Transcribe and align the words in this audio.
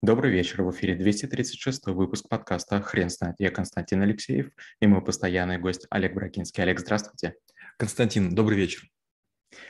Добрый 0.00 0.30
вечер. 0.30 0.62
В 0.62 0.70
эфире 0.70 0.94
236 0.94 1.86
выпуск 1.86 2.28
подкаста 2.28 2.80
«Хрен 2.80 3.10
знает». 3.10 3.34
Я 3.40 3.50
Константин 3.50 4.00
Алексеев 4.00 4.52
и 4.80 4.86
мой 4.86 5.02
постоянный 5.02 5.58
гость 5.58 5.88
Олег 5.90 6.14
Брагинский. 6.14 6.62
Олег, 6.62 6.78
здравствуйте. 6.78 7.34
Константин, 7.78 8.32
добрый 8.32 8.56
вечер. 8.56 8.88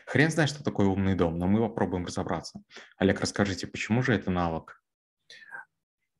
Хрен 0.04 0.30
знает, 0.30 0.50
что 0.50 0.62
такое 0.62 0.86
умный 0.86 1.14
дом, 1.14 1.38
но 1.38 1.46
мы 1.46 1.66
попробуем 1.66 2.04
разобраться. 2.04 2.60
Олег, 2.98 3.20
расскажите, 3.20 3.66
почему 3.66 4.02
же 4.02 4.12
это 4.12 4.30
навык? 4.30 4.82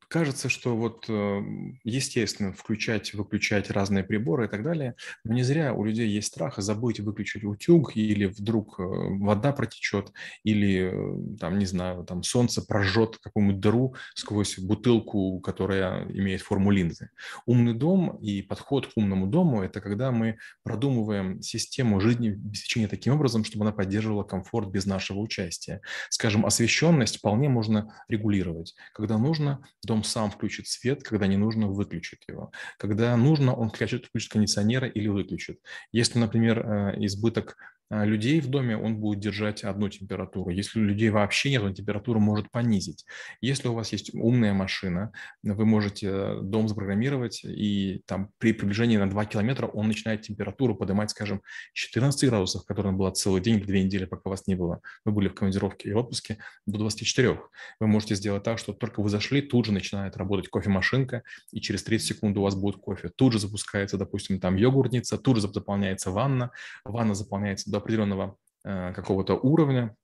Кажется, 0.08 0.48
что 0.48 0.74
вот 0.74 1.04
э, 1.08 1.42
естественно 1.84 2.52
включать, 2.54 3.12
выключать 3.12 3.70
разные 3.70 4.04
приборы 4.04 4.46
и 4.46 4.48
так 4.48 4.62
далее, 4.62 4.94
но 5.22 5.34
не 5.34 5.42
зря 5.42 5.74
у 5.74 5.84
людей 5.84 6.08
есть 6.08 6.28
страх 6.28 6.56
забыть 6.58 7.00
выключить 7.00 7.44
утюг 7.44 7.94
или 7.94 8.24
вдруг 8.24 8.80
э, 8.80 8.82
вода 8.82 9.52
протечет 9.52 10.10
или 10.44 10.90
э, 10.90 11.36
там, 11.38 11.58
не 11.58 11.66
знаю, 11.66 12.04
там 12.04 12.22
солнце 12.22 12.62
прожжет 12.62 13.18
какую-нибудь 13.18 13.60
дыру 13.60 13.94
сквозь 14.14 14.58
бутылку, 14.58 15.40
которая 15.40 16.06
имеет 16.10 16.40
форму 16.40 16.70
линзы. 16.70 17.10
Умный 17.44 17.74
дом 17.74 18.16
и 18.16 18.40
подход 18.40 18.86
к 18.86 18.92
умному 18.96 19.26
дому– 19.26 19.62
это 19.62 19.82
когда 19.82 20.10
мы 20.10 20.38
продумываем 20.62 21.42
систему 21.42 22.00
жизнеобеспечения 22.00 22.88
таким 22.88 23.12
образом, 23.12 23.44
чтобы 23.44 23.66
она 23.66 23.72
поддерживала 23.72 24.22
комфорт 24.22 24.70
без 24.70 24.86
нашего 24.86 25.18
участия. 25.18 25.82
Скажем, 26.08 26.46
освещенность 26.46 27.18
вполне 27.18 27.50
можно 27.50 27.94
регулировать. 28.08 28.74
Когда 28.94 29.18
нужно, 29.18 29.62
дом 29.84 29.97
дом 29.98 30.04
сам 30.04 30.30
включит 30.30 30.66
свет, 30.68 31.02
когда 31.02 31.26
не 31.26 31.36
нужно, 31.36 31.68
выключит 31.68 32.20
его. 32.28 32.52
Когда 32.78 33.16
нужно, 33.16 33.54
он 33.54 33.70
включит, 33.70 34.06
включит 34.06 34.32
кондиционеры 34.32 34.88
или 34.88 35.08
выключит. 35.08 35.60
Если, 35.92 36.18
например, 36.18 36.58
э, 36.58 37.04
избыток 37.04 37.56
людей 37.90 38.40
в 38.40 38.48
доме, 38.48 38.76
он 38.76 38.96
будет 38.96 39.20
держать 39.20 39.64
одну 39.64 39.88
температуру. 39.88 40.50
Если 40.50 40.78
людей 40.80 41.10
вообще 41.10 41.50
нет, 41.50 41.62
он 41.62 41.74
температуру 41.74 42.20
может 42.20 42.50
понизить. 42.50 43.04
Если 43.40 43.68
у 43.68 43.74
вас 43.74 43.92
есть 43.92 44.14
умная 44.14 44.52
машина, 44.52 45.12
вы 45.42 45.64
можете 45.64 46.40
дом 46.42 46.68
запрограммировать, 46.68 47.42
и 47.44 48.02
там 48.06 48.30
при 48.38 48.52
приближении 48.52 48.96
на 48.96 49.08
2 49.08 49.24
километра 49.26 49.66
он 49.66 49.88
начинает 49.88 50.22
температуру 50.22 50.74
поднимать, 50.74 51.10
скажем, 51.10 51.42
14 51.72 52.28
градусов, 52.28 52.64
которая 52.64 52.92
была 52.92 53.10
целый 53.12 53.40
день, 53.40 53.60
две 53.60 53.82
недели, 53.82 54.04
пока 54.04 54.30
вас 54.30 54.46
не 54.46 54.54
было. 54.54 54.80
Вы 55.04 55.12
были 55.12 55.28
в 55.28 55.34
командировке 55.34 55.88
и 55.88 55.92
отпуске 55.92 56.38
до 56.66 56.78
24. 56.78 57.40
Вы 57.80 57.86
можете 57.86 58.14
сделать 58.14 58.42
так, 58.42 58.58
что 58.58 58.72
только 58.72 59.00
вы 59.00 59.08
зашли, 59.08 59.40
тут 59.40 59.66
же 59.66 59.72
начинает 59.72 60.16
работать 60.16 60.48
кофемашинка, 60.48 61.22
и 61.52 61.60
через 61.60 61.82
30 61.84 62.06
секунд 62.06 62.36
у 62.36 62.42
вас 62.42 62.54
будет 62.54 62.76
кофе. 62.76 63.08
Тут 63.08 63.32
же 63.32 63.38
запускается, 63.38 63.96
допустим, 63.96 64.40
там 64.40 64.56
йогуртница, 64.56 65.16
тут 65.18 65.36
же 65.36 65.42
заполняется 65.42 66.10
ванна, 66.10 66.50
ванна 66.84 67.14
заполняется 67.14 67.70
до 67.70 67.77
определенного 67.78 68.36
э, 68.64 68.92
какого-то 68.92 69.34
уровня, 69.34 69.96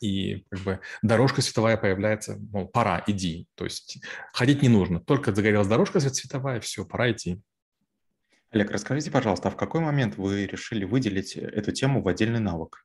и 0.00 0.44
как 0.50 0.60
бы 0.60 0.80
дорожка 1.02 1.40
световая 1.42 1.76
появляется, 1.76 2.38
мол, 2.50 2.68
пора, 2.68 3.02
иди. 3.06 3.48
То 3.54 3.64
есть 3.64 3.98
ходить 4.32 4.62
не 4.62 4.68
нужно, 4.68 5.00
только 5.00 5.34
загорелась 5.34 5.68
дорожка 5.68 6.00
световая, 6.00 6.60
все, 6.60 6.84
пора 6.84 7.12
идти. 7.12 7.40
Олег, 8.50 8.70
расскажите, 8.70 9.10
пожалуйста, 9.10 9.48
а 9.48 9.50
в 9.50 9.56
какой 9.56 9.80
момент 9.80 10.16
вы 10.16 10.46
решили 10.46 10.84
выделить 10.84 11.36
эту 11.36 11.72
тему 11.72 12.02
в 12.02 12.08
отдельный 12.08 12.40
навык? 12.40 12.84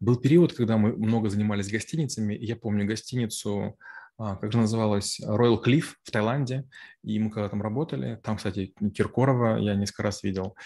Был 0.00 0.16
период, 0.16 0.52
когда 0.52 0.76
мы 0.76 0.96
много 0.96 1.28
занимались 1.28 1.70
гостиницами. 1.70 2.34
Я 2.34 2.56
помню 2.56 2.86
гостиницу 2.86 3.76
как 4.18 4.52
же 4.52 4.58
называлась, 4.58 5.20
Royal 5.20 5.62
Cliff 5.62 5.94
в 6.02 6.10
Таиланде, 6.10 6.64
и 7.04 7.18
мы 7.18 7.30
когда 7.30 7.48
там 7.48 7.62
работали, 7.62 8.20
там, 8.22 8.36
кстати, 8.36 8.74
Киркорова 8.94 9.56
я 9.58 9.74
несколько 9.74 10.02
раз 10.02 10.22
видел 10.22 10.56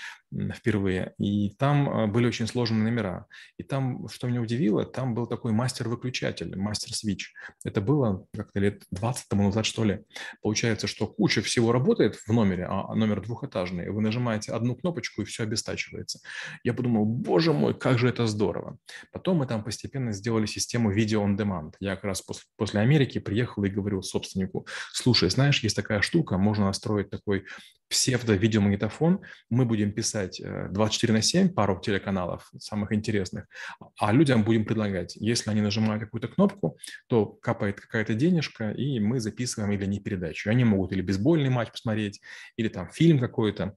впервые, 0.55 1.13
и 1.19 1.51
там 1.59 1.89
а, 1.89 2.07
были 2.07 2.27
очень 2.27 2.47
сложные 2.47 2.83
номера. 2.83 3.27
И 3.59 3.63
там, 3.63 4.09
что 4.09 4.27
меня 4.27 4.41
удивило, 4.41 4.85
там 4.85 5.15
был 5.15 5.27
такой 5.27 5.53
мастер-выключатель, 5.53 6.57
мастер-свич. 6.57 7.35
Это 7.65 7.81
было 7.81 8.27
как-то 8.35 8.61
лет 8.61 8.83
20 8.91 9.29
тому 9.29 9.45
назад, 9.45 9.67
что 9.67 9.85
ли. 9.85 10.05
Получается, 10.41 10.87
что 10.87 11.07
куча 11.07 11.43
всего 11.43 11.71
работает 11.71 12.17
в 12.17 12.33
номере, 12.33 12.67
а 12.69 12.95
номер 12.95 13.21
двухэтажный. 13.21 13.91
Вы 13.91 14.01
нажимаете 14.01 14.53
одну 14.53 14.75
кнопочку, 14.75 15.23
и 15.23 15.25
все 15.25 15.43
обестачивается. 15.43 16.21
Я 16.65 16.73
подумал, 16.73 17.05
боже 17.05 17.53
мой, 17.53 17.79
как 17.79 17.99
же 17.99 18.09
это 18.09 18.27
здорово. 18.27 18.79
Потом 19.13 19.37
мы 19.39 19.47
там 19.47 19.63
постепенно 19.63 20.13
сделали 20.13 20.47
систему 20.47 20.91
видео 20.91 21.23
on 21.25 21.37
demand. 21.37 21.73
Я 21.79 21.95
как 21.95 22.05
раз 22.05 22.23
после 22.57 22.81
Америки 22.81 23.19
приехал 23.19 23.42
приехал 23.43 23.65
и 23.65 23.71
говорил 23.71 24.03
собственнику, 24.03 24.67
слушай, 24.93 25.29
знаешь, 25.31 25.63
есть 25.63 25.77
такая 25.77 26.01
штука, 26.01 26.39
можно 26.39 26.67
настроить 26.67 27.11
такой 27.11 27.45
псевдо-видеомагнитофон, 27.89 29.21
мы 29.51 29.65
будем 29.67 29.93
писать 29.93 30.41
24 30.71 31.13
э, 31.13 31.17
на 31.17 31.23
7, 31.23 31.49
пару 31.51 31.79
телеканалов 31.81 32.51
самых 32.59 32.93
интересных, 32.93 33.47
а 33.99 34.13
людям 34.13 34.45
будем 34.45 34.65
предлагать, 34.65 35.17
если 35.17 35.51
они 35.51 35.61
нажимают 35.61 36.03
какую-то 36.03 36.29
кнопку, 36.29 36.79
то 37.09 37.27
капает 37.27 37.81
какая-то 37.81 38.15
денежка, 38.15 38.71
и 38.71 38.99
мы 39.01 39.21
записываем 39.21 39.73
или 39.73 39.85
не 39.87 40.01
передачу. 40.01 40.51
Они 40.51 40.65
могут 40.65 40.93
или 40.93 41.03
бейсбольный 41.03 41.51
матч 41.51 41.71
посмотреть, 41.71 42.21
или 42.57 42.69
там 42.69 42.89
фильм 42.91 43.19
какой-то, 43.19 43.75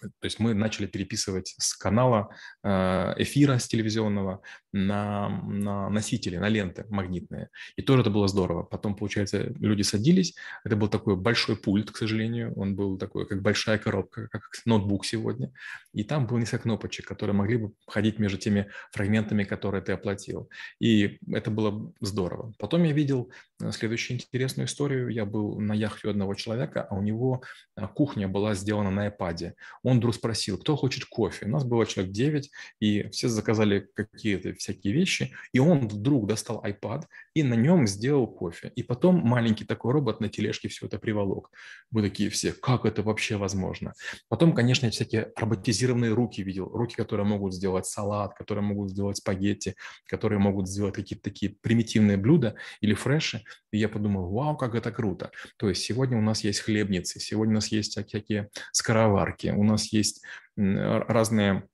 то 0.00 0.24
есть 0.24 0.38
мы 0.38 0.54
начали 0.54 0.86
переписывать 0.86 1.54
с 1.58 1.74
канала 1.74 2.30
э, 2.62 3.14
эфира, 3.18 3.58
с 3.58 3.68
телевизионного 3.68 4.42
на, 4.72 5.28
на 5.28 5.88
носители, 5.88 6.36
на 6.36 6.48
ленты 6.48 6.84
магнитные. 6.88 7.48
И 7.76 7.82
тоже 7.82 8.02
это 8.02 8.10
было 8.10 8.28
здорово. 8.28 8.62
Потом, 8.62 8.94
получается, 8.94 9.54
люди 9.58 9.82
садились. 9.82 10.34
Это 10.64 10.76
был 10.76 10.88
такой 10.88 11.16
большой 11.16 11.56
пульт, 11.56 11.90
к 11.90 11.96
сожалению. 11.96 12.54
Он 12.54 12.76
был 12.76 12.98
такой, 12.98 13.26
как 13.26 13.42
большая 13.42 13.78
коробка, 13.78 14.28
как 14.28 14.42
ноутбук 14.64 15.04
сегодня. 15.04 15.52
И 15.92 16.04
там 16.04 16.26
было 16.26 16.38
несколько 16.38 16.64
кнопочек, 16.64 17.06
которые 17.06 17.34
могли 17.34 17.56
бы 17.56 17.72
ходить 17.86 18.18
между 18.18 18.38
теми 18.38 18.70
фрагментами, 18.92 19.44
которые 19.44 19.82
ты 19.82 19.92
оплатил. 19.92 20.48
И 20.80 21.18
это 21.32 21.50
было 21.50 21.92
здорово. 22.00 22.52
Потом 22.58 22.84
я 22.84 22.92
видел 22.92 23.30
следующую 23.70 24.16
интересную 24.16 24.66
историю. 24.66 25.08
Я 25.08 25.24
был 25.24 25.60
на 25.60 25.74
яхте 25.74 26.08
у 26.08 26.10
одного 26.10 26.34
человека, 26.34 26.86
а 26.88 26.94
у 26.94 27.02
него 27.02 27.42
э, 27.76 27.86
кухня 27.88 28.28
была 28.28 28.54
сделана 28.54 28.90
на 28.90 29.08
iPad 29.08 29.54
он 29.82 29.98
вдруг 29.98 30.14
спросил, 30.14 30.58
кто 30.58 30.76
хочет 30.76 31.04
кофе. 31.04 31.46
У 31.46 31.48
нас 31.50 31.64
было 31.64 31.86
человек 31.86 32.12
9, 32.12 32.50
и 32.80 33.08
все 33.08 33.28
заказали 33.28 33.88
какие-то 33.94 34.54
всякие 34.54 34.92
вещи, 34.92 35.34
и 35.52 35.58
он 35.58 35.88
вдруг 35.88 36.26
достал 36.26 36.64
iPad 36.64 37.04
и 37.34 37.42
на 37.42 37.54
нем 37.54 37.86
сделал 37.86 38.26
кофе. 38.26 38.72
И 38.74 38.82
потом 38.82 39.16
маленький 39.16 39.64
такой 39.64 39.92
робот 39.92 40.20
на 40.20 40.28
тележке 40.28 40.68
все 40.68 40.86
это 40.86 40.98
приволок. 40.98 41.50
Вы 41.90 42.02
такие 42.02 42.30
все, 42.30 42.52
как 42.52 42.84
это 42.84 43.02
вообще 43.02 43.36
возможно? 43.36 43.94
Потом, 44.28 44.54
конечно, 44.54 44.86
я 44.86 44.92
всякие 44.92 45.32
роботизированные 45.36 46.12
руки 46.12 46.42
видел, 46.42 46.68
руки, 46.68 46.94
которые 46.94 47.26
могут 47.26 47.54
сделать 47.54 47.86
салат, 47.86 48.34
которые 48.34 48.64
могут 48.64 48.90
сделать 48.90 49.18
спагетти, 49.18 49.74
которые 50.06 50.38
могут 50.38 50.68
сделать 50.68 50.94
какие-то 50.94 51.24
такие 51.24 51.56
примитивные 51.60 52.16
блюда 52.16 52.56
или 52.80 52.94
фреши. 52.94 53.44
И 53.72 53.78
я 53.78 53.88
подумал, 53.88 54.30
вау, 54.30 54.56
как 54.56 54.74
это 54.74 54.90
круто. 54.92 55.30
То 55.56 55.68
есть 55.68 55.82
сегодня 55.82 56.18
у 56.18 56.22
нас 56.22 56.44
есть 56.44 56.60
хлебницы, 56.60 57.20
сегодня 57.20 57.52
у 57.52 57.56
нас 57.56 57.68
есть 57.68 57.92
всякие 58.06 58.48
скороварки, 58.72 59.48
у 59.48 59.64
нас 59.64 59.92
есть 59.92 60.22
разные 60.56 61.68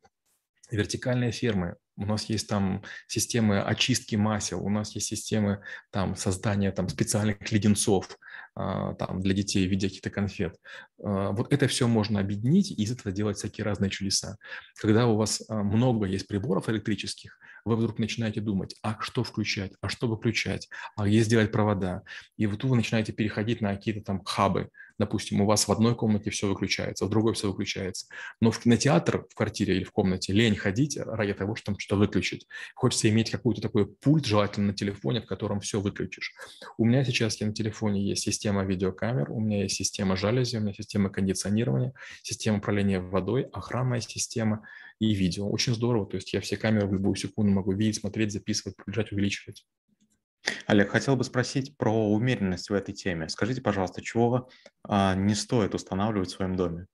вертикальные 0.71 1.33
фермы, 1.33 1.77
у 1.97 2.07
нас 2.07 2.25
есть 2.25 2.49
там 2.49 2.83
системы 3.07 3.61
очистки 3.61 4.17
масел, 4.17 4.65
у 4.65 4.69
нас 4.69 4.95
есть 4.95 5.07
системы 5.07 5.63
там 5.91 6.17
создания 6.17 6.73
там 6.73 6.89
специальных 6.89 7.53
леденцов 7.53 8.19
там 8.55 9.21
для 9.21 9.35
детей 9.35 9.67
в 9.67 9.71
виде 9.71 9.89
каких-то 9.89 10.11
конфет. 10.11 10.59
А, 11.03 11.33
вот 11.33 11.53
это 11.53 11.67
все 11.67 11.89
можно 11.89 12.21
объединить 12.21 12.71
и 12.71 12.83
из 12.83 12.93
этого 12.93 13.13
делать 13.13 13.37
всякие 13.37 13.65
разные 13.65 13.91
чудеса. 13.91 14.37
Когда 14.77 15.07
у 15.07 15.17
вас 15.17 15.43
а, 15.49 15.63
много 15.63 16.07
есть 16.07 16.29
приборов 16.29 16.69
электрических, 16.69 17.39
вы 17.65 17.77
вдруг 17.77 17.99
начинаете 17.99 18.41
думать, 18.41 18.77
а 18.83 18.97
что 19.01 19.25
включать, 19.25 19.73
а 19.81 19.89
что 19.89 20.07
выключать, 20.07 20.69
а 20.97 21.07
где 21.07 21.21
сделать 21.21 21.51
провода. 21.51 22.03
И 22.37 22.47
вот 22.47 22.63
вы 22.63 22.77
начинаете 22.77 23.13
переходить 23.13 23.61
на 23.61 23.75
какие-то 23.75 24.03
там 24.03 24.23
хабы. 24.23 24.71
Допустим, 24.99 25.41
у 25.41 25.47
вас 25.47 25.67
в 25.67 25.73
одной 25.73 25.97
комнате 25.97 26.31
все 26.31 26.47
выключается, 26.47 27.07
в 27.07 27.11
другой 27.11 27.35
все 27.35 27.51
выключается. 27.51 28.07
Но 28.41 28.53
в 28.53 28.61
кинотеатр 28.61 29.27
в 29.29 29.35
квартире 29.35 29.77
или 29.77 29.85
в 29.85 29.91
комнате 29.91 30.33
лень 30.33 30.55
ходить 30.55 30.97
ради 30.97 31.33
того, 31.33 31.57
чтобы 31.57 31.81
что-то 31.81 31.99
выключить. 31.99 32.47
Хочется 32.77 33.09
иметь 33.09 33.31
какой-то 33.31 33.61
такой 33.61 33.87
пульт, 33.87 34.25
желательно 34.25 34.69
на 34.69 34.75
телефоне, 34.75 35.21
в 35.21 35.27
котором 35.27 35.61
все 35.61 35.81
выключишь. 35.81 36.35
У 36.79 36.85
меня 36.85 37.05
сейчас 37.05 37.41
я 37.41 37.49
на 37.49 37.53
телефоне 37.53 38.07
есть 38.07 38.23
система 38.45 38.63
видеокамер, 38.63 39.31
у 39.31 39.41
меня 39.41 39.63
есть 39.63 39.77
система 39.77 40.17
жалюзи, 40.17 40.59
у 40.59 40.61
меня 40.61 40.75
система 40.75 41.09
кондиционирования, 41.09 41.95
система 42.23 42.59
управления 42.59 43.01
водой, 43.01 43.49
охранная 43.53 44.01
система 44.01 44.67
и 44.99 45.15
видео. 45.15 45.49
Очень 45.49 45.75
здорово, 45.75 46.07
то 46.07 46.17
есть 46.17 46.35
я 46.35 46.43
все 46.43 46.59
камеры 46.59 46.87
в 46.87 46.93
любую 46.93 47.15
секунду 47.15 47.53
могу 47.53 47.73
видеть, 47.73 48.01
смотреть, 48.01 48.33
записывать, 48.33 48.77
приближать, 48.77 49.13
увеличивать. 49.13 49.67
Олег, 50.67 50.91
хотел 50.91 51.17
бы 51.17 51.25
спросить 51.25 51.75
про 51.79 51.91
умеренность 51.91 52.69
в 52.69 52.75
этой 52.75 52.93
теме. 52.93 53.31
Скажите, 53.31 53.63
пожалуйста, 53.63 54.03
чего 54.03 54.51
а, 54.87 55.15
не 55.15 55.35
стоит 55.35 55.75
устанавливать 55.75 56.29
в 56.29 56.33
своем 56.33 56.55
доме? 56.55 56.87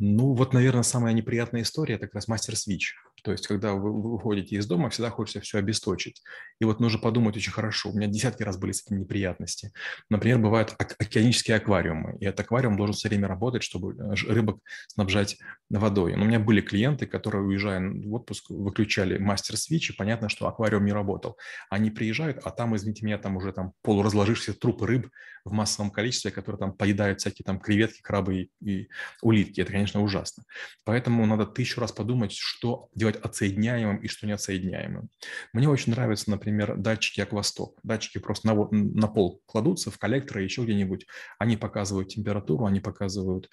Ну, 0.00 0.34
вот, 0.34 0.52
наверное, 0.52 0.82
самая 0.82 1.12
неприятная 1.12 1.62
история– 1.62 1.94
это 1.96 2.06
как 2.06 2.16
раз 2.16 2.26
мастер-свич. 2.26 2.96
То 3.22 3.32
есть, 3.32 3.46
когда 3.46 3.74
вы 3.74 3.92
выходите 3.92 4.56
из 4.56 4.66
дома, 4.66 4.90
всегда 4.90 5.10
хочется 5.10 5.40
все 5.40 5.58
обесточить. 5.58 6.22
И 6.60 6.64
вот 6.64 6.80
нужно 6.80 6.98
подумать 6.98 7.36
очень 7.36 7.52
хорошо. 7.52 7.90
У 7.90 7.96
меня 7.96 8.06
десятки 8.06 8.42
раз 8.42 8.58
были 8.58 8.72
с 8.72 8.84
этим 8.84 9.00
неприятности. 9.00 9.72
Например, 10.10 10.38
бывают 10.38 10.74
океанические 10.78 11.56
аквариумы. 11.56 12.16
И 12.20 12.26
этот 12.26 12.40
аквариум 12.40 12.76
должен 12.76 12.94
все 12.94 13.08
время 13.08 13.28
работать, 13.28 13.62
чтобы 13.62 13.94
э, 13.94 14.14
рыбок 14.28 14.60
снабжать 14.88 15.38
водой. 15.70 16.16
Но 16.16 16.24
у 16.24 16.26
меня 16.26 16.40
были 16.40 16.60
клиенты, 16.60 17.06
которые, 17.06 17.44
уезжая 17.44 17.80
в 17.80 18.14
отпуск, 18.14 18.50
выключали 18.50 19.18
мастер-свич, 19.18 19.90
и 19.90 19.92
понятно, 19.92 20.28
что 20.28 20.46
аквариум 20.46 20.84
не 20.84 20.92
работал. 20.92 21.38
Они 21.70 21.90
приезжают, 21.90 22.38
а 22.44 22.50
там, 22.50 22.76
извините 22.76 23.04
меня, 23.04 23.18
там 23.18 23.36
уже 23.36 23.52
там 23.52 23.72
полуразложившиеся 23.82 24.58
трупы 24.58 24.86
рыб 24.86 25.10
в 25.44 25.52
массовом 25.52 25.90
количестве, 25.90 26.30
которые 26.30 26.58
там 26.58 26.72
поедают 26.72 27.20
всякие 27.20 27.44
там 27.44 27.58
креветки, 27.58 28.00
крабы 28.02 28.42
и, 28.42 28.50
и 28.60 28.88
улитки. 29.22 29.60
Это, 29.60 29.72
конечно, 29.72 30.02
ужасно. 30.02 30.44
Поэтому 30.84 31.24
надо 31.26 31.46
тысячу 31.46 31.80
раз 31.80 31.92
подумать, 31.92 32.32
что 32.32 32.88
делать 32.94 33.07
отсоединяемым 33.16 33.98
и 33.98 34.08
что 34.08 34.26
неотсоединяемым. 34.26 35.10
Мне 35.52 35.68
очень 35.68 35.92
нравятся, 35.92 36.30
например, 36.30 36.76
датчики 36.76 37.20
Аквасток. 37.20 37.78
Датчики 37.82 38.18
просто 38.18 38.46
на, 38.48 38.68
на 38.70 39.08
пол 39.08 39.42
кладутся 39.46 39.90
в 39.90 39.98
коллекторы 39.98 40.42
еще 40.42 40.62
где-нибудь. 40.62 41.06
Они 41.38 41.56
показывают 41.56 42.08
температуру, 42.08 42.66
они 42.66 42.80
показывают, 42.80 43.48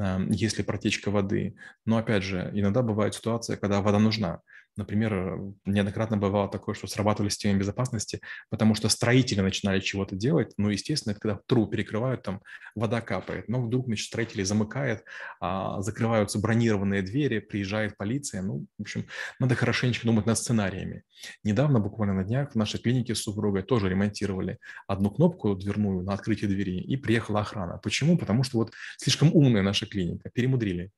э, 0.00 0.18
есть 0.30 0.58
ли 0.58 0.64
протечка 0.64 1.10
воды. 1.10 1.56
Но, 1.84 1.98
опять 1.98 2.22
же, 2.22 2.50
иногда 2.54 2.82
бывает 2.82 3.14
ситуация, 3.14 3.56
когда 3.56 3.80
вода 3.82 3.98
нужна. 3.98 4.40
Например, 4.76 5.14
э, 5.14 5.52
неоднократно 5.66 6.16
бывало 6.16 6.48
такое, 6.48 6.74
что 6.74 6.86
срабатывали 6.86 7.30
системы 7.30 7.58
безопасности, 7.58 8.20
потому 8.50 8.74
что 8.74 8.88
строители 8.88 9.40
начинали 9.40 9.80
чего-то 9.80 10.16
делать. 10.16 10.52
Ну, 10.56 10.70
естественно, 10.70 11.12
это 11.12 11.20
когда 11.20 11.40
трубу 11.46 11.70
перекрывают, 11.70 12.22
там 12.22 12.40
вода 12.74 13.00
капает. 13.00 13.48
Но 13.48 13.62
вдруг, 13.62 13.86
значит, 13.86 14.06
строители 14.06 14.42
замыкают, 14.42 15.02
а, 15.40 15.82
закрываются 15.82 16.38
бронированные 16.38 17.02
двери, 17.02 17.40
приезжает 17.40 17.96
полиция. 17.96 18.42
Ну, 18.42 18.66
в 18.78 18.82
общем, 18.82 19.06
надо 19.38 19.54
хорошенечко 19.54 20.06
думать 20.06 20.26
над 20.26 20.38
сценариями. 20.38 21.02
Недавно, 21.44 21.80
буквально 21.80 22.14
на 22.14 22.24
днях, 22.24 22.52
в 22.52 22.56
нашей 22.56 22.80
клинике 22.80 23.14
с 23.14 23.22
супругой 23.22 23.62
тоже 23.62 23.88
ремонтировали 23.88 24.58
одну 24.86 25.10
кнопку 25.10 25.54
дверную 25.54 26.02
на 26.02 26.14
открытие 26.14 26.48
двери, 26.48 26.80
и 26.80 26.96
приехала 26.96 27.40
охрана. 27.40 27.78
Почему? 27.78 28.16
Потому 28.16 28.44
что 28.44 28.58
вот 28.58 28.72
слишком 28.96 29.34
умная 29.34 29.62
наша 29.62 29.86
клиника, 29.86 30.30
перемудрили. 30.30 30.90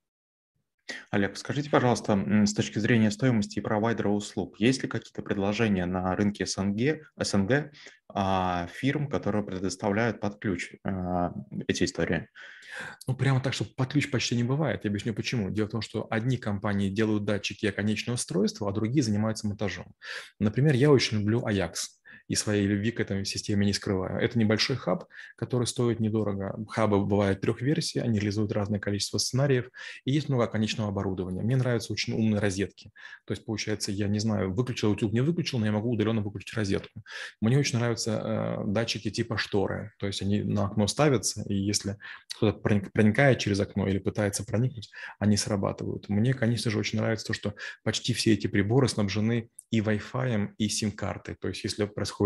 Олег, 1.10 1.36
скажите, 1.36 1.70
пожалуйста, 1.70 2.18
с 2.46 2.54
точки 2.54 2.78
зрения 2.78 3.10
стоимости 3.10 3.60
провайдера 3.60 4.08
услуг, 4.08 4.58
есть 4.58 4.82
ли 4.82 4.88
какие-то 4.88 5.22
предложения 5.22 5.86
на 5.86 6.14
рынке 6.16 6.46
СНГ, 6.46 7.08
СНГ 7.16 7.72
а, 8.08 8.66
фирм, 8.66 9.08
которые 9.08 9.44
предоставляют 9.44 10.20
под 10.20 10.38
ключ 10.40 10.74
а, 10.84 11.32
эти 11.68 11.84
истории? 11.84 12.28
Ну, 13.06 13.14
прямо 13.14 13.40
так, 13.40 13.52
что 13.52 13.64
под 13.64 13.92
ключ 13.92 14.10
почти 14.10 14.34
не 14.34 14.44
бывает. 14.44 14.84
Я 14.84 14.90
объясню 14.90 15.14
почему. 15.14 15.50
Дело 15.50 15.68
в 15.68 15.70
том, 15.70 15.82
что 15.82 16.06
одни 16.10 16.36
компании 16.36 16.88
делают 16.88 17.24
датчики 17.24 17.66
и 17.66 17.70
конечное 17.70 18.14
устройство, 18.14 18.68
а 18.68 18.72
другие 18.72 19.02
занимаются 19.02 19.46
монтажом. 19.46 19.94
Например, 20.38 20.74
я 20.74 20.90
очень 20.90 21.18
люблю 21.18 21.40
Ajax 21.46 21.74
и 22.32 22.34
своей 22.34 22.66
любви 22.66 22.92
к 22.92 23.00
этой 23.00 23.26
системе 23.26 23.66
не 23.66 23.74
скрываю. 23.74 24.18
Это 24.18 24.38
небольшой 24.38 24.76
хаб, 24.76 25.04
который 25.36 25.66
стоит 25.66 26.00
недорого. 26.00 26.56
Хабы 26.66 27.04
бывают 27.04 27.42
трех 27.42 27.60
версий, 27.60 27.98
они 27.98 28.18
реализуют 28.18 28.52
разное 28.52 28.80
количество 28.80 29.18
сценариев, 29.18 29.68
и 30.06 30.12
есть 30.12 30.30
много 30.30 30.46
конечного 30.46 30.88
оборудования. 30.88 31.42
Мне 31.42 31.56
нравятся 31.56 31.92
очень 31.92 32.14
умные 32.14 32.40
розетки. 32.40 32.90
То 33.26 33.32
есть, 33.32 33.44
получается, 33.44 33.92
я 33.92 34.08
не 34.08 34.18
знаю, 34.18 34.54
выключил 34.54 34.92
YouTube, 34.92 35.12
не 35.12 35.20
выключил, 35.20 35.58
но 35.58 35.66
я 35.66 35.72
могу 35.72 35.90
удаленно 35.90 36.22
выключить 36.22 36.54
розетку. 36.54 37.02
Мне 37.42 37.58
очень 37.58 37.78
нравятся 37.78 38.22
э, 38.24 38.64
датчики 38.66 39.10
типа 39.10 39.36
шторы, 39.36 39.92
то 39.98 40.06
есть 40.06 40.22
они 40.22 40.42
на 40.42 40.68
окно 40.68 40.86
ставятся, 40.86 41.42
и 41.46 41.54
если 41.54 41.98
кто-то 42.36 42.58
проникает 42.60 43.40
через 43.40 43.60
окно 43.60 43.86
или 43.86 43.98
пытается 43.98 44.42
проникнуть, 44.42 44.90
они 45.18 45.36
срабатывают. 45.36 46.08
Мне, 46.08 46.32
конечно 46.32 46.70
же, 46.70 46.78
очень 46.78 46.98
нравится 46.98 47.26
то, 47.26 47.34
что 47.34 47.54
почти 47.84 48.14
все 48.14 48.32
эти 48.32 48.46
приборы 48.46 48.88
снабжены 48.88 49.50
и 49.70 49.80
Wi-Fi, 49.80 50.54
и 50.58 50.68
сим-картой. 50.68 51.36
То 51.40 51.48
есть 51.48 51.64
если 51.64 51.86
происходит, 51.86 52.21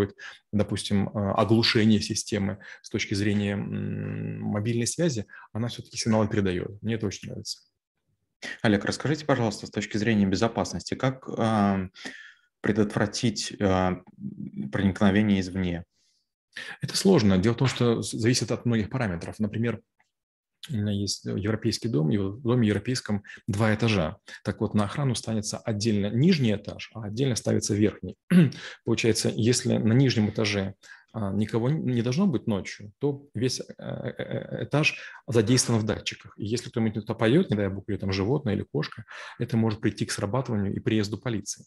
допустим, 0.52 1.08
а, 1.08 1.34
оглушение 1.34 2.00
системы 2.00 2.58
с 2.82 2.90
точки 2.90 3.14
зрения 3.14 3.56
мобильной 3.56 4.86
связи, 4.86 5.26
она 5.52 5.68
все-таки 5.68 5.96
сигналы 5.96 6.28
передает. 6.28 6.80
Мне 6.82 6.94
это 6.94 7.06
очень 7.06 7.28
нравится. 7.28 7.60
Олег, 8.62 8.84
расскажите, 8.84 9.24
пожалуйста, 9.24 9.66
с 9.66 9.70
точки 9.70 9.96
зрения 9.96 10.26
безопасности, 10.26 10.94
как 10.94 11.28
э, 11.28 11.88
предотвратить 12.60 13.52
э, 13.52 13.96
проникновение 14.72 15.40
извне? 15.40 15.84
Это 16.80 16.96
сложно. 16.96 17.38
Дело 17.38 17.54
в 17.54 17.58
том, 17.58 17.68
что 17.68 18.02
зависит 18.02 18.50
от 18.50 18.64
многих 18.64 18.90
параметров. 18.90 19.38
Например, 19.38 19.80
у 20.70 20.76
меня 20.76 20.92
есть 20.92 21.24
европейский 21.24 21.88
дом, 21.88 22.10
и 22.10 22.18
в 22.18 22.40
доме 22.40 22.68
европейском 22.68 23.22
два 23.46 23.74
этажа. 23.74 24.16
Так 24.44 24.60
вот, 24.60 24.74
на 24.74 24.84
охрану 24.84 25.14
станется 25.14 25.58
отдельно 25.58 26.10
нижний 26.10 26.54
этаж, 26.54 26.90
а 26.94 27.04
отдельно 27.04 27.36
ставится 27.36 27.74
верхний. 27.74 28.16
Получается, 28.84 29.32
если 29.34 29.76
на 29.76 29.92
нижнем 29.92 30.30
этаже 30.30 30.74
никого 31.32 31.70
не 31.70 32.02
должно 32.02 32.26
быть 32.26 32.46
ночью, 32.46 32.92
то 32.98 33.26
весь 33.34 33.60
э, 33.60 33.64
э, 33.78 34.12
э, 34.18 34.64
этаж 34.64 34.98
задействован 35.26 35.80
в 35.80 35.84
датчиках. 35.84 36.34
И 36.38 36.44
если 36.44 36.68
кто-нибудь 36.68 37.04
кто 37.04 37.14
поет, 37.14 37.50
не 37.50 37.56
дай 37.56 37.68
бог, 37.68 37.84
или 37.88 37.96
там 37.96 38.12
животное, 38.12 38.54
или 38.54 38.62
кошка, 38.62 39.04
это 39.38 39.56
может 39.56 39.80
прийти 39.80 40.04
к 40.04 40.12
срабатыванию 40.12 40.74
и 40.74 40.78
приезду 40.78 41.18
полиции. 41.18 41.64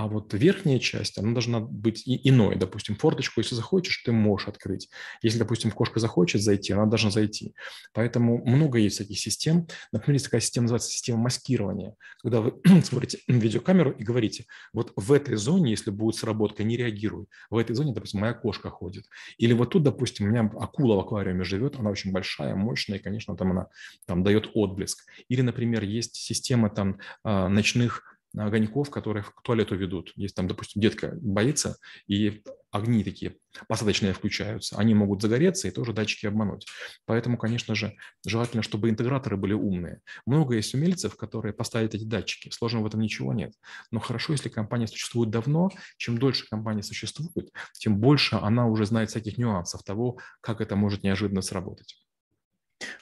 А 0.00 0.08
вот 0.08 0.32
верхняя 0.32 0.78
часть, 0.78 1.18
она 1.18 1.32
должна 1.32 1.60
быть 1.60 2.06
и 2.06 2.26
иной. 2.26 2.56
Допустим, 2.56 2.96
форточку, 2.96 3.40
если 3.40 3.54
захочешь, 3.54 4.02
ты 4.02 4.12
можешь 4.12 4.48
открыть. 4.48 4.88
Если, 5.20 5.38
допустим, 5.38 5.70
кошка 5.70 6.00
захочет 6.00 6.40
зайти, 6.40 6.72
она 6.72 6.86
должна 6.86 7.10
зайти. 7.10 7.54
Поэтому 7.92 8.42
много 8.46 8.78
есть 8.78 8.96
таких 8.96 9.18
систем. 9.18 9.66
Например, 9.92 10.14
есть 10.14 10.24
такая 10.24 10.40
система, 10.40 10.64
называется 10.64 10.90
система 10.90 11.18
маскирования. 11.18 11.96
Когда 12.22 12.40
вы 12.40 12.54
смотрите 12.82 13.18
видеокамеру 13.28 13.90
и 13.90 14.02
говорите, 14.02 14.46
вот 14.72 14.94
в 14.96 15.12
этой 15.12 15.36
зоне, 15.36 15.72
если 15.72 15.90
будет 15.90 16.16
сработка, 16.16 16.64
не 16.64 16.78
реагируй. 16.78 17.26
В 17.50 17.58
этой 17.58 17.76
зоне, 17.76 17.92
допустим, 17.92 18.20
моя 18.20 18.32
кошка 18.32 18.70
ходит. 18.80 19.04
Или 19.36 19.52
вот 19.52 19.70
тут, 19.70 19.82
допустим, 19.82 20.26
у 20.26 20.30
меня 20.30 20.50
акула 20.58 20.96
в 20.96 21.00
аквариуме 21.00 21.44
живет, 21.44 21.78
она 21.78 21.90
очень 21.90 22.12
большая, 22.12 22.54
мощная, 22.54 22.98
и, 22.98 23.02
конечно, 23.02 23.36
там 23.36 23.50
она 23.52 23.68
там 24.06 24.22
дает 24.22 24.50
отблеск. 24.54 25.04
Или, 25.28 25.42
например, 25.42 25.84
есть 25.84 26.16
система 26.16 26.70
там 26.70 26.98
а, 27.22 27.48
ночных 27.48 28.02
огоньков, 28.36 28.90
которые 28.90 29.22
к 29.22 29.42
туалету 29.42 29.76
ведут. 29.76 30.12
Есть 30.16 30.34
там, 30.34 30.48
допустим, 30.48 30.80
детка 30.80 31.18
боится, 31.20 31.76
и 32.06 32.42
огни 32.70 33.04
такие 33.04 33.36
посадочные 33.68 34.12
включаются. 34.12 34.76
Они 34.76 34.94
могут 34.94 35.22
загореться 35.22 35.68
и 35.68 35.70
тоже 35.70 35.92
датчики 35.92 36.26
обмануть. 36.26 36.66
Поэтому, 37.04 37.36
конечно 37.36 37.74
же, 37.74 37.94
желательно, 38.26 38.62
чтобы 38.62 38.90
интеграторы 38.90 39.36
были 39.36 39.52
умные. 39.52 40.00
Много 40.26 40.54
есть 40.54 40.74
умельцев, 40.74 41.16
которые 41.16 41.52
поставят 41.52 41.94
эти 41.94 42.04
датчики. 42.04 42.50
Сложного 42.50 42.84
в 42.84 42.86
этом 42.86 43.00
ничего 43.00 43.32
нет. 43.32 43.54
Но 43.90 44.00
хорошо, 44.00 44.32
если 44.32 44.48
компания 44.48 44.86
существует 44.86 45.30
давно. 45.30 45.70
Чем 45.96 46.18
дольше 46.18 46.46
компания 46.48 46.82
существует, 46.82 47.50
тем 47.78 47.98
больше 47.98 48.36
она 48.36 48.66
уже 48.66 48.86
знает 48.86 49.10
всяких 49.10 49.38
нюансов 49.38 49.82
того, 49.82 50.18
как 50.40 50.60
это 50.60 50.76
может 50.76 51.02
неожиданно 51.02 51.42
сработать. 51.42 51.96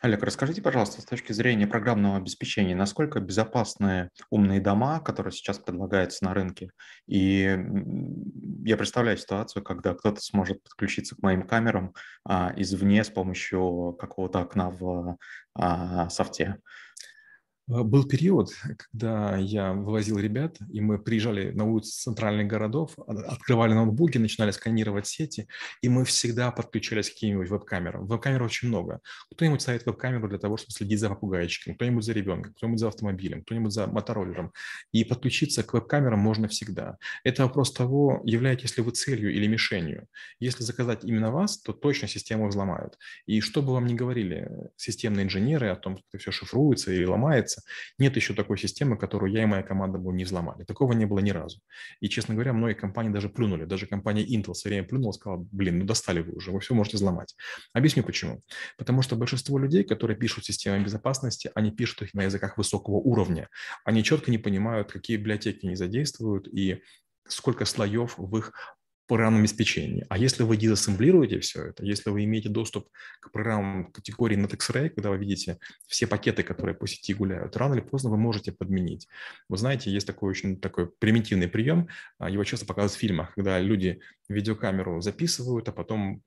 Олег, 0.00 0.23
расскажите, 0.23 0.62
пожалуйста, 0.62 1.00
с 1.00 1.05
точки 1.05 1.32
зрения 1.32 1.67
программного 1.67 2.17
обеспечения, 2.17 2.75
насколько 2.75 3.20
безопасны 3.20 4.11
умные 4.31 4.61
дома, 4.61 5.00
которые 5.00 5.32
сейчас 5.32 5.58
предлагаются 5.58 6.25
на 6.25 6.35
рынке? 6.35 6.70
И 7.06 7.58
я 8.64 8.76
представляю 8.76 9.17
ситуацию, 9.19 9.62
когда 9.62 9.94
кто-то 9.94 10.20
сможет 10.20 10.62
подключиться 10.62 11.17
к 11.17 11.23
моим 11.23 11.46
камерам 11.46 11.94
а, 12.25 12.52
извне 12.56 13.05
с 13.05 13.11
помощью 13.11 13.96
какого-то 13.98 14.41
окна 14.41 14.70
в 14.70 15.17
а, 15.55 16.08
софте. 16.10 16.58
А, 17.70 17.82
был 17.82 18.05
период, 18.05 18.51
когда 18.77 19.37
я 19.37 19.72
вывозил 19.72 20.19
ребят, 20.19 20.56
и 20.72 20.81
мы 20.81 20.98
приезжали 20.98 21.51
на 21.51 21.65
улицы 21.65 21.93
центральных 22.03 22.46
городов, 22.46 22.94
открывали 23.06 23.75
ноутбуки, 23.75 24.19
начинали 24.19 24.51
сканировать 24.51 25.06
сети, 25.06 25.48
и 25.82 25.89
мы 25.89 26.05
всегда 26.05 26.51
подключались 26.51 27.10
к 27.10 27.15
каким-нибудь 27.15 27.48
веб-камерам. 27.48 28.06
Веб-камер 28.06 28.43
очень 28.43 28.69
много. 28.69 29.01
Кто-нибудь 29.32 29.60
ставит 29.60 29.87
веб-камеру 29.87 30.29
для 30.29 30.39
того, 30.39 30.56
чтобы 30.56 30.72
следить 30.72 31.01
за 31.01 31.08
попугайчиком, 31.08 31.75
кто-нибудь 31.75 32.05
за 32.05 32.13
ребенком, 32.13 32.55
кто-нибудь 32.55 32.81
за 32.81 32.89
автомобилем, 32.89 33.43
кто-нибудь 33.43 33.72
за 33.72 33.87
мотороллером. 33.87 34.53
И 34.93 35.05
подключиться 35.05 35.63
к 35.63 35.75
веб-камерам 35.75 36.19
можно 36.19 36.48
всегда. 36.48 36.96
Это 37.25 37.43
вопрос 37.43 37.72
того, 37.72 38.22
являетесь 38.25 38.77
ли 38.77 38.82
вы 38.82 38.93
целью 38.93 39.32
или 39.32 39.46
мишенью. 39.46 40.06
Если 40.41 40.63
заказать 40.63 41.05
именно 41.05 41.31
вас, 41.31 41.58
то 41.58 41.72
точно 41.72 42.08
систему 42.08 42.48
взломают. 42.48 42.98
И 43.27 43.41
что 43.41 43.63
бы 43.63 43.72
вам 43.72 43.87
ни 43.87 43.94
говорили 43.94 44.48
системные 44.77 45.27
инженеры 45.27 45.69
о 45.69 45.77
том, 45.77 45.98
что 45.98 46.19
все 46.19 46.31
шифруется 46.31 46.93
и 46.93 47.05
ломается, 47.05 47.57
меняется. 47.58 47.62
Нет 47.98 48.17
еще 48.17 48.34
такой 48.34 48.58
системы, 48.58 48.96
которую 48.96 49.32
я 49.32 49.43
и 49.43 49.46
моя 49.46 49.62
команда 49.62 49.98
бы 49.98 50.12
не 50.12 50.24
взломали. 50.24 50.65
Такого 50.65 50.93
не 50.93 51.06
было 51.06 51.19
ни 51.20 51.31
разу. 51.31 51.60
И, 52.00 52.08
честно 52.08 52.34
говоря, 52.34 52.53
многие 52.53 52.74
компании 52.74 53.10
даже 53.10 53.29
плюнули. 53.29 53.65
Даже 53.65 53.86
компания 53.86 54.24
Intel 54.24 54.53
все 54.53 54.69
время 54.69 54.86
плюнула, 54.86 55.12
сказала, 55.12 55.46
блин, 55.53 55.79
ну 55.79 55.84
достали 55.84 56.20
вы 56.20 56.32
уже, 56.32 56.53
вы 56.53 56.60
все 56.60 56.74
можете 56.74 56.96
взломать. 56.96 57.34
Объясню 57.72 58.03
почему. 58.03 58.41
Потому 58.77 59.03
что 59.03 59.17
большинство 59.17 59.58
людей, 59.58 59.84
которые 59.84 60.17
пишут 60.17 60.44
системы 60.44 60.82
безопасности, 60.84 61.50
они 61.55 61.70
пишут 61.70 62.03
их 62.03 62.15
на 62.15 62.24
языках 62.24 62.58
высокого 62.58 62.96
уровня. 62.96 63.48
Они 63.84 64.03
четко 64.03 64.31
не 64.31 64.38
понимают, 64.38 64.93
какие 64.93 65.17
библиотеки 65.17 65.67
они 65.67 65.77
задействуют 65.77 66.48
и 66.48 66.82
сколько 67.27 67.65
слоев 67.65 68.15
в 68.17 68.36
их 68.38 68.53
программном 69.08 69.41
обеспечении. 69.41 70.06
А 70.08 70.19
если 70.19 70.44
вы 70.44 70.56
дизассемблируете 70.56 71.41
все 71.41 71.69
это, 71.69 71.84
если 71.84 72.10
вы 72.10 72.24
имеете 72.24 72.48
доступ 72.48 72.88
к 73.20 73.32
программам 73.32 73.91
категории 73.91 74.38
NetXray, 74.38 74.91
когда 74.91 75.10
вы 75.10 75.19
видите 75.19 75.58
все 75.86 76.06
пакеты, 76.06 76.43
которые 76.43 76.77
по 76.77 76.86
сети 76.86 77.15
гуляют, 77.15 77.56
рано 77.56 77.74
или 77.74 77.81
поздно 77.81 78.10
вы 78.10 78.19
можете 78.19 78.53
подменить. 78.53 79.08
Вы 79.48 79.56
знаете, 79.56 79.91
есть 79.91 80.06
такой 80.06 80.31
очень 80.31 80.60
такой 80.60 80.88
примитивный 80.88 81.48
прием, 81.48 81.88
а, 82.19 82.31
его 82.31 82.44
часто 82.44 82.67
показывают 82.67 82.96
в 82.96 83.00
фильмах, 83.00 83.34
когда 83.34 83.58
люди 83.58 84.00
видеокамеру 84.29 85.00
записывают, 85.00 85.69
а 85.69 85.72
потом 85.72 86.22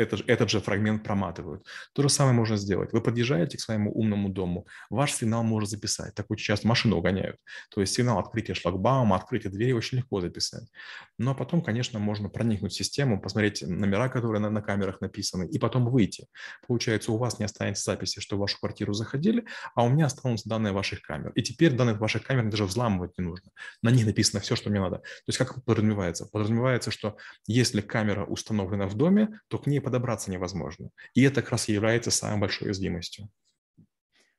этот, 0.00 0.28
этот 0.28 0.50
же 0.50 0.60
фрагмент 0.60 1.04
проматывают. 1.04 1.66
То 1.92 2.02
же 2.02 2.08
самое 2.08 2.34
можно 2.34 2.56
сделать. 2.56 2.92
Вы 2.92 3.00
подъезжаете 3.00 3.58
к 3.58 3.60
своему 3.60 3.92
умному 3.92 4.28
дому, 4.28 4.66
ваш 4.88 5.12
сигнал 5.12 5.42
можно 5.42 5.66
записать. 5.66 6.14
Так 6.14 6.30
очень 6.30 6.44
часто 6.44 6.66
машину 6.66 6.96
угоняют. 6.96 7.36
То 7.70 7.80
есть 7.80 7.94
сигнал 7.94 8.18
открытия 8.18 8.54
шлагбаума, 8.54 9.16
открытия 9.16 9.50
двери 9.50 9.72
очень 9.72 9.98
легко 9.98 10.20
записать. 10.20 10.64
Но 11.18 11.34
потом, 11.34 11.62
конечно, 11.62 11.98
можно 11.98 12.28
проникнуть 12.28 12.72
в 12.72 12.76
систему, 12.76 13.20
посмотреть 13.20 13.62
номера, 13.62 14.08
которые 14.08 14.40
на, 14.40 14.50
на 14.50 14.62
камерах 14.62 15.00
написаны, 15.00 15.48
и 15.48 15.58
потом 15.58 15.86
выйти. 15.90 16.26
Получается, 16.66 17.12
у 17.12 17.18
вас 17.18 17.38
не 17.38 17.44
останется 17.44 17.84
записи, 17.84 18.20
что 18.20 18.36
в 18.36 18.40
вашу 18.40 18.58
квартиру 18.58 18.92
заходили, 18.94 19.44
а 19.74 19.84
у 19.84 19.88
меня 19.88 20.06
останутся 20.06 20.48
данные 20.48 20.72
ваших 20.72 21.02
камер. 21.02 21.32
И 21.34 21.42
теперь 21.42 21.72
данные 21.72 21.96
ваших 21.96 22.24
камер 22.24 22.50
даже 22.50 22.64
взламывать 22.64 23.18
не 23.18 23.24
нужно. 23.24 23.50
На 23.82 23.90
них 23.90 24.06
написано 24.06 24.40
все, 24.40 24.56
что 24.56 24.70
мне 24.70 24.80
надо. 24.80 24.96
То 24.96 25.28
есть 25.28 25.38
как 25.38 25.64
подразумевается? 25.64 26.26
Подразумевается, 26.26 26.90
что 26.90 27.16
если 27.46 27.80
камера 27.80 28.24
установлена 28.24 28.86
в 28.86 28.94
доме, 28.94 29.40
то 29.48 29.58
к 29.58 29.66
ней 29.66 29.80
подобраться 29.90 30.30
невозможно. 30.30 30.90
И 31.14 31.22
это 31.22 31.42
как 31.42 31.50
раз 31.50 31.68
и 31.68 31.72
является 31.72 32.10
самой 32.10 32.38
большой 32.38 32.68
уязвимостью. 32.68 33.28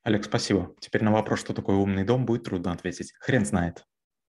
Олег, 0.04 0.26
спасибо. 0.26 0.74
Теперь 0.80 1.04
на 1.04 1.12
вопрос, 1.12 1.40
что 1.42 1.54
такое 1.54 1.76
умный 1.76 2.06
дом, 2.06 2.26
будет 2.26 2.44
трудно 2.44 2.72
ответить. 2.72 3.14
Хрен 3.20 3.46
знает. 3.46 3.86